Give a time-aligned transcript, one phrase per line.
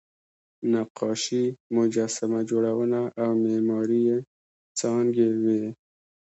[0.71, 1.43] نقاشي،
[1.75, 4.17] مجسمه جوړونه او معماري یې
[4.79, 5.63] څانګې وې.